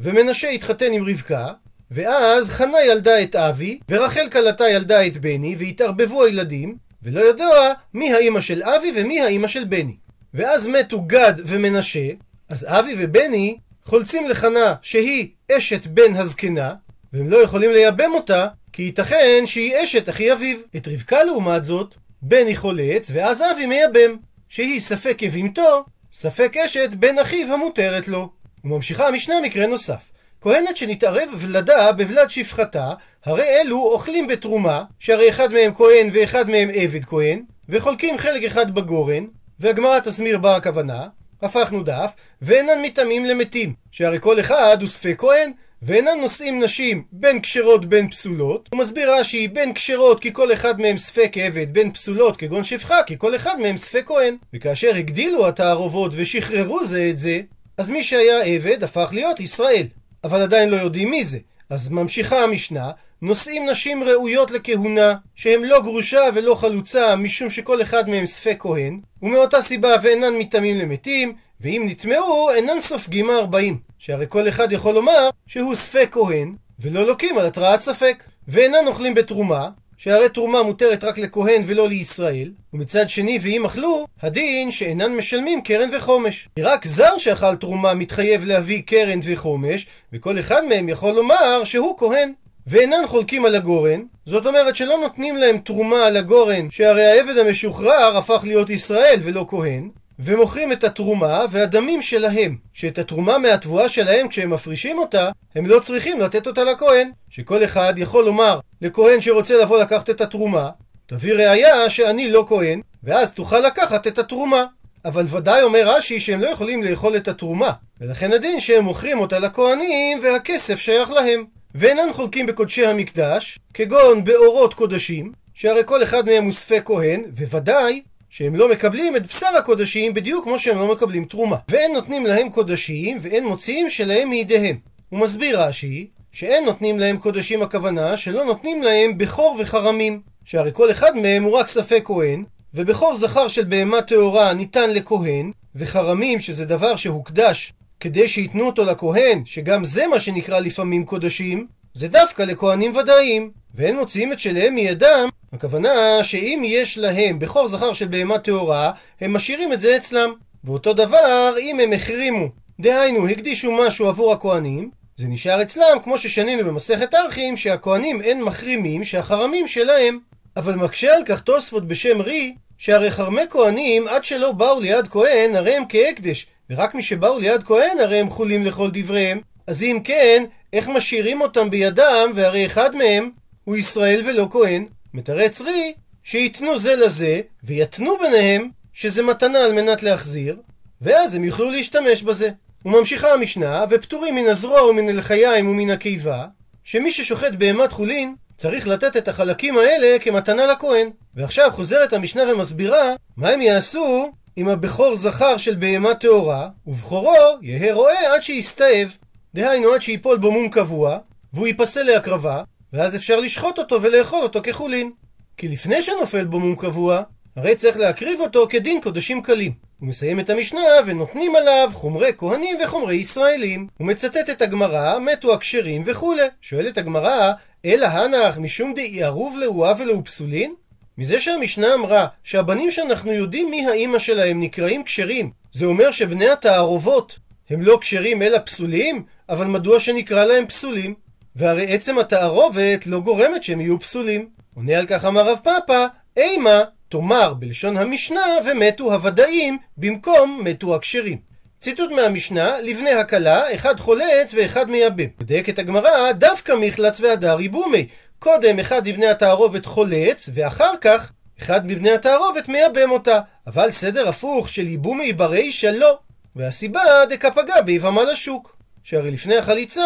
ומנשה 0.00 0.48
התחתן 0.48 0.92
עם 0.92 1.04
רבקה, 1.08 1.46
ואז 1.90 2.48
חנה 2.48 2.82
ילדה 2.82 3.22
את 3.22 3.36
אבי, 3.36 3.78
ורחל 3.90 4.28
כלתה 4.32 4.68
ילדה 4.68 5.06
את 5.06 5.16
בני, 5.16 5.56
והתערבבו 5.58 6.24
הילדים, 6.24 6.76
ולא 7.06 7.20
ידוע 7.20 7.72
מי 7.94 8.12
האימא 8.12 8.40
של 8.40 8.62
אבי 8.62 8.92
ומי 8.94 9.20
האימא 9.20 9.46
של 9.46 9.64
בני. 9.64 9.96
ואז 10.34 10.66
מתו 10.66 11.02
גד 11.02 11.34
ומנשה, 11.44 12.08
אז 12.48 12.66
אבי 12.68 12.94
ובני 12.98 13.58
חולצים 13.84 14.28
לחנה 14.28 14.74
שהיא 14.82 15.28
אשת 15.52 15.86
בן 15.86 16.14
הזקנה, 16.14 16.74
והם 17.12 17.30
לא 17.30 17.36
יכולים 17.36 17.70
לייבם 17.70 18.10
אותה, 18.14 18.46
כי 18.72 18.82
ייתכן 18.82 19.42
שהיא 19.46 19.74
אשת 19.84 20.08
אחי 20.08 20.32
אביו. 20.32 20.56
את 20.76 20.88
רבקה 20.88 21.24
לעומת 21.24 21.64
זאת, 21.64 21.94
בני 22.22 22.56
חולץ, 22.56 23.10
ואז 23.14 23.42
אבי 23.42 23.66
מייבם, 23.66 24.16
שהיא 24.48 24.80
ספק 24.80 25.22
יבימתו, 25.22 25.84
ספק 26.12 26.56
אשת 26.56 26.88
בן 26.98 27.18
אחיו 27.18 27.54
המותרת 27.54 28.08
לו. 28.08 28.28
וממשיכה 28.64 29.08
המשנה 29.08 29.34
מקרה 29.42 29.66
נוסף. 29.66 30.10
כהנת 30.46 30.76
שנתערב 30.76 31.28
ולדה 31.38 31.92
בבלד 31.92 32.30
שפחתה, 32.30 32.92
הרי 33.24 33.44
אלו 33.44 33.76
אוכלים 33.78 34.26
בתרומה, 34.26 34.84
שהרי 34.98 35.28
אחד 35.28 35.52
מהם 35.52 35.74
כהן 35.74 36.10
ואחד 36.12 36.50
מהם 36.50 36.68
עבד 36.72 37.04
כהן, 37.04 37.42
וחולקים 37.68 38.18
חלק 38.18 38.42
אחד 38.42 38.74
בגורן, 38.74 39.24
והגמרא 39.60 39.98
תסמיר 39.98 40.38
בה 40.38 40.56
הכוונה, 40.56 41.06
הפכנו 41.42 41.82
דף, 41.82 42.12
ואינן 42.42 42.82
מטמאים 42.82 43.24
למתים, 43.24 43.74
שהרי 43.90 44.18
כל 44.20 44.40
אחד 44.40 44.76
הוא 44.80 44.88
ספק 44.88 45.14
כהן, 45.18 45.52
ואינן 45.82 46.20
נושאים 46.20 46.62
נשים 46.62 47.04
בין 47.12 47.40
כשרות 47.40 47.86
בין 47.86 48.10
פסולות. 48.10 48.68
הוא 48.72 48.80
מסביר 48.80 49.14
רש"י 49.14 49.48
בין 49.48 49.74
כשרות 49.74 50.20
כי 50.20 50.32
כל 50.32 50.52
אחד 50.52 50.80
מהם 50.80 50.96
ספק 50.96 51.32
עבד, 51.40 51.72
בין 51.72 51.92
פסולות 51.92 52.36
כגון 52.36 52.64
שפחה 52.64 53.02
כי 53.06 53.14
כל 53.18 53.36
אחד 53.36 53.60
מהם 53.60 53.76
ספק 53.76 54.04
כהן. 54.06 54.36
וכאשר 54.54 54.94
הגדילו 54.94 55.48
התערובות 55.48 56.12
ושחררו 56.16 56.84
זה 56.84 57.08
את 57.10 57.18
זה, 57.18 57.40
אז 57.78 57.90
מי 57.90 58.04
שהיה 58.04 58.42
עבד 58.42 58.84
הפך 58.84 59.08
להיות 59.12 59.40
ישראל. 59.40 59.86
אבל 60.26 60.42
עדיין 60.42 60.68
לא 60.68 60.76
יודעים 60.76 61.10
מי 61.10 61.24
זה. 61.24 61.38
אז 61.70 61.90
ממשיכה 61.90 62.42
המשנה, 62.42 62.90
נושאים 63.22 63.70
נשים 63.70 64.02
ראויות 64.02 64.50
לכהונה, 64.50 65.14
שהן 65.34 65.62
לא 65.62 65.82
גרושה 65.82 66.20
ולא 66.34 66.54
חלוצה, 66.54 67.16
משום 67.16 67.50
שכל 67.50 67.82
אחד 67.82 68.08
מהם 68.08 68.26
ספק 68.26 68.56
כהן, 68.58 69.00
ומאותה 69.22 69.60
סיבה 69.60 69.94
ואינן 70.02 70.34
מטמאים 70.38 70.78
למתים, 70.78 71.34
ואם 71.60 71.82
נטמעו, 71.86 72.50
אינן 72.54 72.80
סופגים 72.80 73.30
הארבעים. 73.30 73.78
שהרי 73.98 74.26
כל 74.28 74.48
אחד 74.48 74.72
יכול 74.72 74.94
לומר 74.94 75.28
שהוא 75.46 75.74
ספק 75.74 76.08
כהן, 76.10 76.54
ולא 76.80 77.06
לוקים 77.06 77.38
על 77.38 77.46
התרעת 77.46 77.80
ספק. 77.80 78.24
ואינן 78.48 78.86
אוכלים 78.86 79.14
בתרומה, 79.14 79.68
שהרי 80.08 80.28
תרומה 80.28 80.62
מותרת 80.62 81.04
רק 81.04 81.18
לכהן 81.18 81.62
ולא 81.66 81.88
לישראל, 81.88 82.50
ומצד 82.72 83.10
שני, 83.10 83.38
ואם 83.42 83.64
אכלו, 83.64 84.06
הדין 84.22 84.70
שאינן 84.70 85.12
משלמים 85.12 85.60
קרן 85.60 85.88
וחומש. 85.92 86.48
כי 86.56 86.62
רק 86.62 86.84
זר 86.86 87.18
שאכל 87.18 87.56
תרומה 87.56 87.94
מתחייב 87.94 88.44
להביא 88.44 88.82
קרן 88.82 89.18
וחומש, 89.22 89.86
וכל 90.12 90.40
אחד 90.40 90.64
מהם 90.64 90.88
יכול 90.88 91.14
לומר 91.14 91.64
שהוא 91.64 91.98
כהן. 91.98 92.32
ואינן 92.66 93.06
חולקים 93.06 93.46
על 93.46 93.54
הגורן, 93.54 94.02
זאת 94.26 94.46
אומרת 94.46 94.76
שלא 94.76 94.98
נותנים 94.98 95.36
להם 95.36 95.58
תרומה 95.58 96.06
על 96.06 96.16
הגורן, 96.16 96.70
שהרי 96.70 97.04
העבד 97.04 97.38
המשוחרר 97.38 98.16
הפך 98.16 98.40
להיות 98.44 98.70
ישראל 98.70 99.20
ולא 99.22 99.46
כהן, 99.48 99.88
ומוכרים 100.18 100.72
את 100.72 100.84
התרומה 100.84 101.44
והדמים 101.50 102.02
שלהם, 102.02 102.56
שאת 102.72 102.98
התרומה 102.98 103.38
מהתבואה 103.38 103.88
שלהם 103.88 104.28
כשהם 104.28 104.50
מפרישים 104.50 104.98
אותה, 104.98 105.30
הם 105.54 105.66
לא 105.66 105.80
צריכים 105.80 106.20
לתת 106.20 106.46
אותה 106.46 106.64
לכהן. 106.64 107.10
שכל 107.30 107.64
אחד 107.64 107.94
יכול 107.96 108.24
לומר 108.24 108.60
לכהן 108.82 109.20
שרוצה 109.20 109.54
לבוא 109.62 109.82
לקחת 109.82 110.10
את 110.10 110.20
התרומה, 110.20 110.68
תביא 111.06 111.34
ראיה 111.34 111.90
שאני 111.90 112.30
לא 112.30 112.44
כהן, 112.48 112.80
ואז 113.02 113.32
תוכל 113.32 113.60
לקחת 113.60 114.06
את 114.06 114.18
התרומה. 114.18 114.64
אבל 115.04 115.24
ודאי 115.30 115.62
אומר 115.62 115.82
רש"י 115.84 116.20
שהם 116.20 116.40
לא 116.40 116.46
יכולים 116.46 116.82
לאכול 116.82 117.16
את 117.16 117.28
התרומה, 117.28 117.72
ולכן 118.00 118.32
הדין 118.32 118.60
שהם 118.60 118.84
מוכרים 118.84 119.20
אותה 119.20 119.38
לכהנים 119.38 120.20
והכסף 120.22 120.78
שייך 120.78 121.10
להם. 121.10 121.44
ואינן 121.74 122.12
חולקים 122.12 122.46
בקודשי 122.46 122.86
המקדש, 122.86 123.58
כגון 123.74 124.24
באורות 124.24 124.74
קודשים, 124.74 125.32
שהרי 125.54 125.82
כל 125.84 126.02
אחד 126.02 126.26
מהם 126.26 126.44
הוא 126.44 126.52
ספק 126.52 126.82
כהן, 126.84 127.22
וודאי 127.50 128.02
שהם 128.30 128.56
לא 128.56 128.70
מקבלים 128.70 129.16
את 129.16 129.26
בשר 129.26 129.56
הקודשים 129.58 130.14
בדיוק 130.14 130.44
כמו 130.44 130.58
שהם 130.58 130.78
לא 130.78 130.92
מקבלים 130.92 131.24
תרומה. 131.24 131.56
ואין 131.68 131.92
נותנים 131.92 132.26
להם 132.26 132.50
קודשים 132.50 133.18
ואין 133.20 133.46
מוציאים 133.46 133.90
שלהם 133.90 134.30
מידיהם. 134.30 134.76
הוא 135.08 135.20
מסביר 135.20 135.62
רש"י 135.62 136.06
שאין 136.32 136.64
נותנים 136.64 136.98
להם 136.98 137.16
קודשים 137.16 137.62
הכוונה 137.62 138.16
שלא 138.16 138.44
נותנים 138.44 138.82
להם 138.82 139.18
בכור 139.18 139.56
וחרמים. 139.58 140.20
שהרי 140.44 140.70
כל 140.72 140.90
אחד 140.90 141.16
מהם 141.16 141.42
הוא 141.42 141.52
רק 141.52 141.68
ספק 141.68 142.02
כהן, 142.04 142.44
ובכור 142.74 143.14
זכר 143.14 143.48
של 143.48 143.64
בהמה 143.64 144.02
טהורה 144.02 144.52
ניתן 144.54 144.90
לכהן, 144.90 145.52
וחרמים 145.74 146.40
שזה 146.40 146.64
דבר 146.64 146.96
שהוקדש 146.96 147.72
כדי 148.00 148.28
שייתנו 148.28 148.66
אותו 148.66 148.84
לכהן, 148.84 149.42
שגם 149.44 149.84
זה 149.84 150.06
מה 150.06 150.18
שנקרא 150.18 150.60
לפעמים 150.60 151.04
קודשים, 151.04 151.66
זה 151.94 152.08
דווקא 152.08 152.42
לכהנים 152.42 152.96
ודאיים, 152.96 153.50
ואין 153.74 153.96
מוציאים 153.96 154.32
את 154.32 154.40
שלהם 154.40 154.74
מידם, 154.74 155.28
הכוונה 155.56 156.22
שאם 156.22 156.62
יש 156.64 156.98
להם 156.98 157.38
בכור 157.38 157.68
זכר 157.68 157.92
של 157.92 158.06
בהמה 158.06 158.38
טהורה, 158.38 158.90
הם 159.20 159.32
משאירים 159.32 159.72
את 159.72 159.80
זה 159.80 159.96
אצלם. 159.96 160.32
ואותו 160.64 160.92
דבר 160.92 161.54
אם 161.60 161.80
הם 161.80 161.92
החרימו. 161.92 162.48
דהיינו, 162.80 163.28
הקדישו 163.28 163.72
משהו 163.72 164.08
עבור 164.08 164.32
הכהנים, 164.32 164.90
זה 165.16 165.26
נשאר 165.28 165.62
אצלם, 165.62 165.98
כמו 166.04 166.18
ששנינו 166.18 166.64
במסכת 166.68 167.14
ארכים, 167.14 167.56
שהכהנים 167.56 168.22
אין 168.22 168.42
מחרימים 168.42 169.04
שהחרמים 169.04 169.66
שלהם. 169.66 170.18
אבל 170.56 170.74
מקשה 170.74 171.16
על 171.16 171.24
כך 171.24 171.40
תוספות 171.40 171.88
בשם 171.88 172.20
רי, 172.20 172.54
שהרי 172.78 173.10
חרמי 173.10 173.42
כהנים, 173.50 174.08
עד 174.08 174.24
שלא 174.24 174.52
באו 174.52 174.80
ליד 174.80 175.08
כהן, 175.08 175.56
הרי 175.56 175.74
הם 175.74 175.82
כהקדש, 175.88 176.46
ורק 176.70 176.94
מי 176.94 177.02
שבאו 177.02 177.38
ליד 177.38 177.62
כהן, 177.62 177.98
הרי 178.00 178.18
הם 178.18 178.30
חולים 178.30 178.64
לכל 178.64 178.90
דבריהם. 178.92 179.40
אז 179.66 179.82
אם 179.82 179.98
כן, 180.04 180.44
איך 180.72 180.88
משאירים 180.88 181.40
אותם 181.40 181.70
בידם, 181.70 182.32
והרי 182.34 182.66
אחד 182.66 182.96
מהם 182.96 183.30
הוא 183.64 183.76
ישראל 183.76 184.22
ולא 184.26 184.48
כהן? 184.50 184.86
מתרץ 185.16 185.60
רי, 185.60 185.94
שייתנו 186.22 186.78
זה 186.78 186.96
לזה, 186.96 187.40
ויתנו 187.64 188.18
ביניהם, 188.18 188.70
שזה 188.92 189.22
מתנה 189.22 189.58
על 189.58 189.72
מנת 189.72 190.02
להחזיר, 190.02 190.56
ואז 191.00 191.34
הם 191.34 191.44
יוכלו 191.44 191.70
להשתמש 191.70 192.22
בזה. 192.22 192.50
וממשיכה 192.84 193.32
המשנה, 193.32 193.84
ופטורים 193.90 194.34
מן 194.34 194.46
הזרוע 194.46 194.82
ומן 194.82 195.08
הלחיים 195.08 195.68
ומן 195.68 195.90
הקיבה, 195.90 196.46
שמי 196.84 197.10
ששוחט 197.10 197.54
בהמת 197.54 197.92
חולין, 197.92 198.34
צריך 198.58 198.88
לתת 198.88 199.16
את 199.16 199.28
החלקים 199.28 199.78
האלה 199.78 200.18
כמתנה 200.18 200.66
לכהן. 200.66 201.10
ועכשיו 201.34 201.70
חוזרת 201.72 202.12
המשנה 202.12 202.42
ומסבירה 202.52 203.14
מה 203.36 203.48
הם 203.48 203.62
יעשו 203.62 204.32
עם 204.56 204.68
הבכור 204.68 205.16
זכר 205.16 205.56
של 205.56 205.74
בהמה 205.74 206.14
טהורה, 206.14 206.68
ובכורו 206.86 207.58
יהא 207.62 207.92
רועה 207.92 208.34
עד 208.34 208.42
שיסתאב. 208.42 209.16
דהיינו 209.54 209.92
עד 209.92 210.02
שיפול 210.02 210.36
בו 210.36 210.52
מום 210.52 210.68
קבוע, 210.68 211.18
והוא 211.52 211.66
ייפסל 211.66 212.02
להקרבה, 212.02 212.62
ואז 212.96 213.16
אפשר 213.16 213.40
לשחוט 213.40 213.78
אותו 213.78 214.02
ולאכול 214.02 214.40
אותו 214.42 214.60
כחולין. 214.62 215.10
כי 215.56 215.68
לפני 215.68 216.02
שנופל 216.02 216.44
בו 216.44 216.60
מום 216.60 216.76
קבוע, 216.76 217.22
הרי 217.56 217.74
צריך 217.74 217.96
להקריב 217.96 218.40
אותו 218.40 218.66
כדין 218.70 219.00
קודשים 219.00 219.42
קלים. 219.42 219.72
הוא 220.00 220.08
מסיים 220.08 220.40
את 220.40 220.50
המשנה 220.50 220.80
ונותנים 221.06 221.56
עליו 221.56 221.90
חומרי 221.92 222.30
כהנים 222.38 222.76
וחומרי 222.84 223.14
ישראלים. 223.14 223.86
הוא 223.98 224.06
מצטט 224.06 224.50
את 224.50 224.62
הגמרא, 224.62 225.18
מתו 225.18 225.54
הכשרים 225.54 226.02
וכולי. 226.06 226.46
שואלת 226.60 226.98
הגמרא, 226.98 227.52
אלא 227.84 228.06
הנח 228.06 228.58
משום 228.58 228.94
דאי 228.94 229.22
ערוב 229.22 229.56
לאוהה 229.58 229.94
ולאו 229.98 230.24
פסולין? 230.24 230.74
מזה 231.18 231.40
שהמשנה 231.40 231.94
אמרה 231.94 232.26
שהבנים 232.44 232.90
שאנחנו 232.90 233.32
יודעים 233.32 233.70
מי 233.70 233.86
האימא 233.86 234.18
שלהם 234.18 234.60
נקראים 234.60 235.04
כשרים, 235.04 235.50
זה 235.72 235.86
אומר 235.86 236.10
שבני 236.10 236.48
התערובות 236.48 237.38
הם 237.70 237.82
לא 237.82 237.98
כשרים 238.00 238.42
אלא 238.42 238.58
פסולים? 238.58 239.24
אבל 239.48 239.66
מדוע 239.66 240.00
שנקרא 240.00 240.44
להם 240.44 240.66
פסולים? 240.66 241.25
והרי 241.56 241.94
עצם 241.94 242.18
התערובת 242.18 243.06
לא 243.06 243.20
גורמת 243.20 243.62
שהם 243.62 243.80
יהיו 243.80 244.00
פסולים. 244.00 244.48
עונה 244.74 244.98
על 244.98 245.06
כך 245.06 245.24
אמר 245.24 245.50
רב 245.50 245.58
פאפא, 245.62 246.06
אימה 246.36 246.82
תאמר 247.08 247.54
בלשון 247.54 247.96
המשנה 247.96 248.46
ומתו 248.64 249.12
הוודאים 249.12 249.78
במקום 249.96 250.60
מתו 250.64 250.94
הכשרים. 250.94 251.38
ציטוט 251.80 252.10
מהמשנה, 252.10 252.80
לבני 252.80 253.10
הכלה, 253.10 253.74
אחד 253.74 254.00
חולץ 254.00 254.54
ואחד 254.54 254.90
מייבם. 254.90 255.24
בדייקת 255.38 255.78
הגמרא, 255.78 256.32
דווקא 256.32 256.72
מחלץ 256.80 257.20
והדר 257.20 257.60
ייבומי. 257.60 258.06
קודם 258.38 258.78
אחד 258.78 259.08
מבני 259.08 259.26
התערובת 259.26 259.86
חולץ, 259.86 260.48
ואחר 260.54 260.92
כך 261.00 261.32
אחד 261.62 261.86
מבני 261.86 262.10
התערובת 262.10 262.68
מייבם 262.68 263.10
אותה. 263.10 263.40
אבל 263.66 263.90
סדר 263.90 264.28
הפוך 264.28 264.68
של 264.68 264.86
ייבומי 264.86 265.32
ברישא 265.32 265.86
לא. 265.86 266.18
והסיבה 266.56 267.02
דקפגה 267.30 267.82
ביבמה 267.82 268.24
לשוק. 268.24 268.76
שהרי 269.02 269.30
לפני 269.30 269.56
החליצה, 269.56 270.04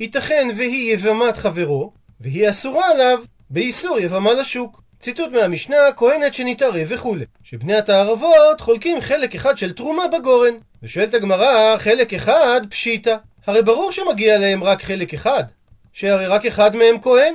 ייתכן 0.00 0.48
והיא 0.56 0.92
יבמת 0.92 1.36
חברו, 1.36 1.92
והיא 2.20 2.50
אסורה 2.50 2.90
עליו 2.90 3.18
באיסור 3.50 3.98
יבמה 4.00 4.32
לשוק. 4.32 4.82
ציטוט 5.00 5.32
מהמשנה, 5.32 5.76
כהנת 5.96 6.34
שנתערב 6.34 6.86
וכולי. 6.88 7.24
שבני 7.42 7.74
התערבות 7.76 8.60
חולקים 8.60 9.00
חלק 9.00 9.34
אחד 9.34 9.56
של 9.56 9.72
תרומה 9.72 10.02
בגורן. 10.08 10.54
ושואלת 10.82 11.14
הגמרא, 11.14 11.76
חלק 11.78 12.14
אחד 12.14 12.60
פשיטא. 12.70 13.16
הרי 13.46 13.62
ברור 13.62 13.92
שמגיע 13.92 14.38
להם 14.38 14.64
רק 14.64 14.82
חלק 14.82 15.14
אחד. 15.14 15.44
שהרי 15.92 16.26
רק 16.26 16.46
אחד 16.46 16.76
מהם 16.76 17.00
כהן, 17.02 17.34